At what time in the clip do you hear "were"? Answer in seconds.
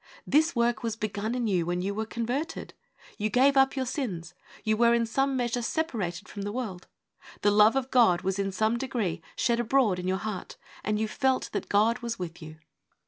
1.93-2.07, 4.75-4.95